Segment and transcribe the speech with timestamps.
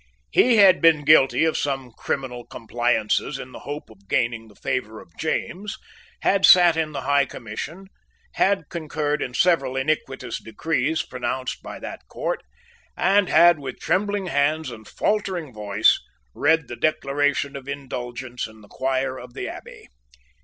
[0.31, 4.99] He had been guilty of some criminal compliances in the hope of gaining the favour
[4.99, 5.77] of James,
[6.21, 7.85] had sate in the High Commission,
[8.33, 12.41] had concurred in several iniquitous decrees pronounced by that court,
[12.97, 16.01] and had, with trembling hands and faltering voice,
[16.33, 19.87] read the Declaration of Indulgence in the choir of the Abbey.